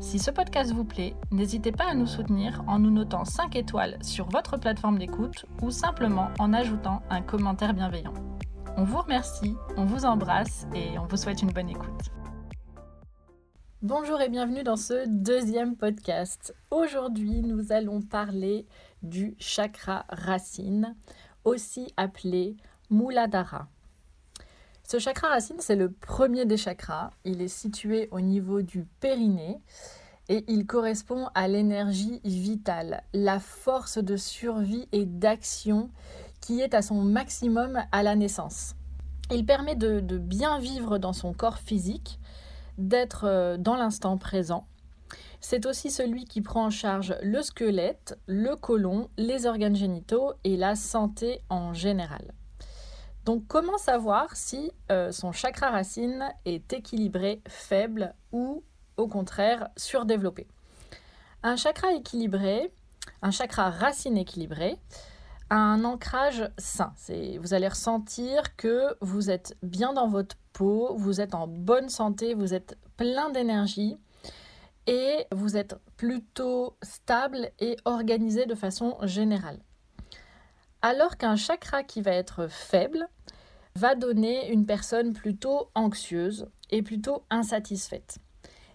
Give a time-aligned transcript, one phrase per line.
[0.00, 3.98] Si ce podcast vous plaît, n'hésitez pas à nous soutenir en nous notant 5 étoiles
[4.02, 8.14] sur votre plateforme d'écoute ou simplement en ajoutant un commentaire bienveillant.
[8.76, 12.10] On vous remercie, on vous embrasse et on vous souhaite une bonne écoute.
[13.82, 16.54] Bonjour et bienvenue dans ce deuxième podcast.
[16.70, 18.66] Aujourd'hui, nous allons parler
[19.02, 20.94] du chakra racine,
[21.44, 22.56] aussi appelé
[22.90, 23.68] Muladhara.
[24.88, 27.10] Ce chakra racine, c'est le premier des chakras.
[27.24, 29.60] Il est situé au niveau du périnée
[30.28, 35.90] et il correspond à l'énergie vitale, la force de survie et d'action
[36.40, 38.74] qui est à son maximum à la naissance.
[39.30, 42.18] Il permet de, bien vivre dans son corps physique,
[42.76, 44.66] d'être euh, dans l'instant présent.
[45.40, 50.56] C'est aussi celui qui prend en charge le squelette, le côlon, les organes génitaux et
[50.56, 52.32] la santé en général.
[53.24, 58.64] Donc comment savoir si euh, son chakra racine est équilibré, faible ou
[58.96, 60.48] au contraire surdéveloppé?
[61.44, 62.72] Un chakra équilibré,
[63.22, 64.76] un chakra racine équilibré,
[65.50, 66.94] a un ancrage sain.
[67.40, 72.34] Vous allez ressentir que vous êtes bien dans votre peau, vous êtes en bonne santé,
[72.34, 73.96] vous êtes plein d'énergie
[74.86, 79.58] et vous êtes plutôt stable et organisé de façon générale.
[80.82, 83.06] Alors qu'un chakra qui va être faible
[83.76, 88.18] va donner une personne plutôt anxieuse et plutôt insatisfaite.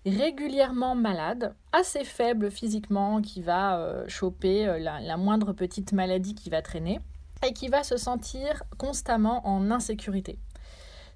[0.05, 6.49] Régulièrement malade, assez faible physiquement, qui va euh, choper euh, la moindre petite maladie qui
[6.49, 7.01] va traîner
[7.45, 10.39] et qui va se sentir constamment en insécurité.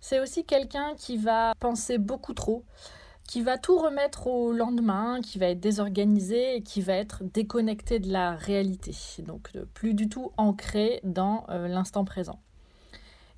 [0.02, 2.66] C'est aussi quelqu'un qui va penser beaucoup trop,
[3.28, 8.00] qui va tout remettre au lendemain, qui va être désorganisé et qui va être déconnecté
[8.00, 12.40] de la réalité, donc plus du tout ancré dans euh, l'instant présent.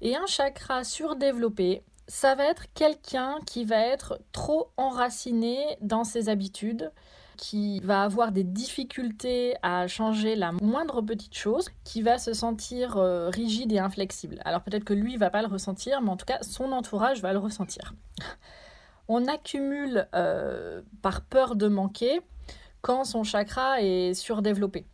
[0.01, 6.27] Et un chakra surdéveloppé, ça va être quelqu'un qui va être trop enraciné dans ses
[6.27, 6.91] habitudes,
[7.37, 12.97] qui va avoir des difficultés à changer la moindre petite chose, qui va se sentir
[12.97, 14.39] euh, rigide et inflexible.
[14.45, 17.33] Alors peut-être que lui va pas le ressentir, mais en tout cas son entourage va
[17.33, 17.93] le ressentir
[19.07, 22.21] on accumule euh, par peur de manquer
[22.81, 24.85] quand son chakra est surdéveloppé.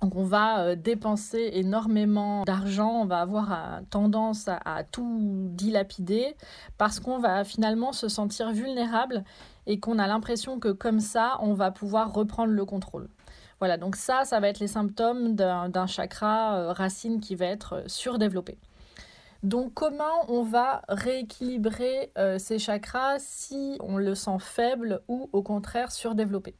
[0.00, 6.36] Donc on va euh, dépenser énormément d'argent, on va avoir tendance à, tout dilapider
[6.76, 9.24] parce qu'on va finalement se sentir vulnérable
[9.66, 13.08] et qu'on a l'impression que comme ça, on va pouvoir reprendre le contrôle.
[13.58, 17.82] Voilà, donc ça, ça va être les symptômes d'un chakra euh, racine qui va être
[17.86, 18.56] surdéveloppé.
[19.42, 25.42] Donc comment on va rééquilibrer euh, ces chakras si on le sent faible ou au
[25.42, 26.56] contraire surdéveloppé?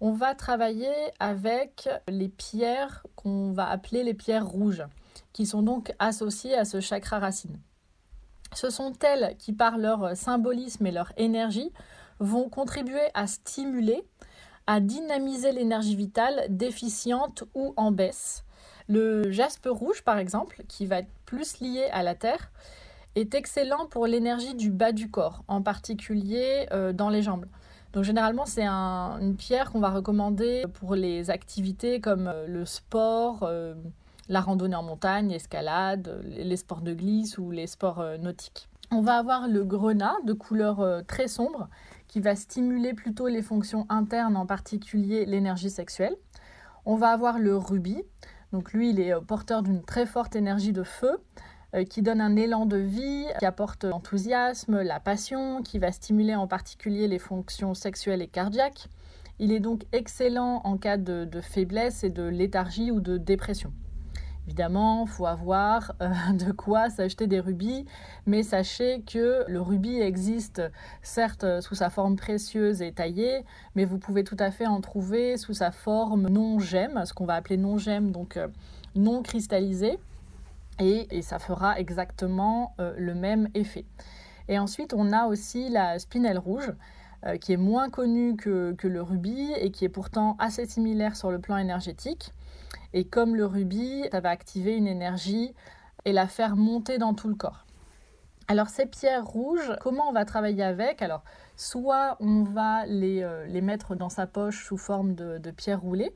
[0.00, 4.84] On va travailler avec les pierres qu'on va appeler les pierres rouges,
[5.32, 7.58] qui sont donc associées à ce chakra racine.
[8.54, 11.72] Ce sont elles qui, par leur symbolisme et leur énergie,
[12.18, 14.04] vont contribuer à stimuler,
[14.66, 18.44] à dynamiser l'énergie vitale déficiente ou en baisse,
[18.88, 22.52] le jaspe rouge, par exemple, qui va être plus lié à la terre,
[23.14, 27.46] est excellent pour l'énergie du bas du corps, en particulier euh, dans les jambes.
[27.94, 33.44] Donc généralement, c'est une pierre qu'on va recommander pour les activités comme euh, le sport,
[33.44, 33.74] euh,
[34.28, 38.68] la randonnée en montagne, l'escalade, les sports de glisse ou les sports nautiques.
[38.90, 41.70] On va avoir le grenat de couleur très sombre
[42.08, 46.14] qui va stimuler plutôt les fonctions internes, en particulier l'énergie sexuelle.
[46.84, 48.02] On va avoir le rubis
[48.52, 51.18] donc lui, il est euh, porteur d'une très forte énergie de feu
[51.74, 56.34] euh, qui donne un élan de vie, qui apporte l'enthousiasme, la passion, qui va stimuler
[56.34, 58.88] en particulier les fonctions sexuelles et cardiaques.
[59.38, 63.72] Il est donc excellent en cas de, de faiblesse et de léthargie ou de dépression.
[64.46, 67.86] Évidemment, faut avoir euh, de quoi s'acheter des rubis,
[68.26, 70.62] mais sachez que le rubis existe
[71.02, 73.44] certes sous sa forme précieuse et taillée,
[73.76, 77.24] mais vous pouvez tout à fait en trouver sous sa forme non gemme, ce qu'on
[77.24, 78.48] va appeler non gemme, donc euh,
[78.96, 79.98] non cristallisé,
[80.80, 83.84] et, ça fera exactement euh, le même effet.
[84.48, 86.72] Et ensuite, on a aussi la spinelle rouge
[87.40, 91.38] qui est moins connue que le rubis et qui est pourtant assez similaire sur le
[91.38, 92.32] plan énergétique.
[92.92, 95.54] Et comme le rubis, ça va activer une énergie
[96.04, 97.64] et la faire monter dans tout le corps.
[98.48, 101.00] Alors ces pierres rouges, comment on va travailler avec?
[101.00, 101.22] Alors
[101.56, 106.14] soit on va les, euh, les, mettre dans sa poche sous forme de, pierres roulées,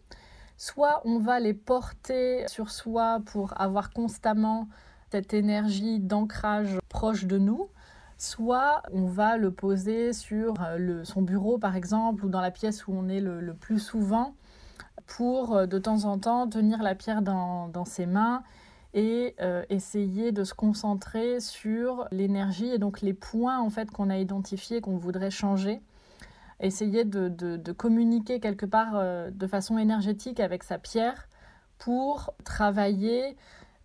[0.59, 4.69] Soit on va les porter sur soi pour avoir constamment
[5.11, 7.69] cette énergie d'ancrage proche de nous,
[8.17, 12.87] soit on va le poser sur euh, son bureau par exemple ou dans la pièce
[12.87, 14.35] où on est le, plus souvent
[15.07, 18.43] pour euh, de temps en temps tenir la pierre dans, ses mains
[18.95, 24.11] et euh, essayer de se concentrer sur l'énergie et donc les points en fait qu'on
[24.11, 25.81] a identifiés qu'on voudrait changer
[26.61, 31.29] essayer de, communiquer quelque part euh, de façon énergétique avec sa pierre
[31.79, 33.37] pour travailler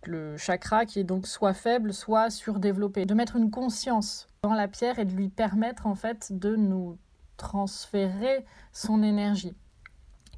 [0.04, 3.06] le chakra qui est donc soit faible, soit surdéveloppé.
[3.06, 6.98] De mettre une conscience dans la pierre et de lui permettre en fait de nous
[7.36, 9.54] transférer son énergie.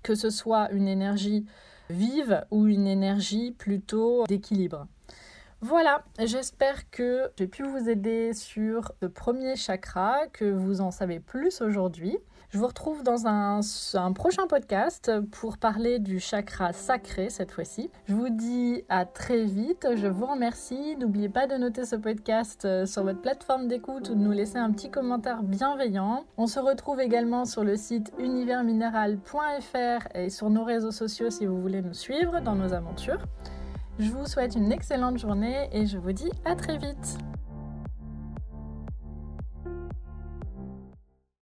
[0.04, 1.46] Que ce soit une énergie
[1.88, 4.86] vive ou une énergie plutôt d'équilibre.
[5.66, 11.20] Voilà, j'espère que j'ai pu vous aider sur le premier chakra, que vous en savez
[11.20, 12.19] plus aujourd'hui.
[12.50, 13.62] Je vous retrouve dans un,
[14.12, 17.90] prochain podcast pour parler du chakra sacré cette fois-ci.
[18.05, 20.99] Je vous dis à très vite, je vous remercie.
[20.99, 24.58] N'oubliez pas de noter ce podcast euh, sur votre plateforme d'écoute ou de nous laisser
[24.58, 26.26] un petit commentaire bienveillant.
[26.37, 31.58] On se retrouve également sur le site universminéral.fr et sur nos réseaux sociaux si vous
[31.58, 33.25] voulez nous suivre dans nos aventures.
[33.99, 37.19] Je vous souhaite une excellente journée et je vous dis à très vite.